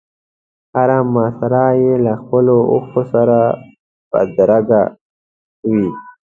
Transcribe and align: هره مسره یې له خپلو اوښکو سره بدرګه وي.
هره 0.75 0.99
مسره 1.13 1.65
یې 1.81 1.93
له 2.05 2.13
خپلو 2.21 2.55
اوښکو 2.71 3.01
سره 3.13 3.39
بدرګه 4.11 4.83
وي. 5.71 5.87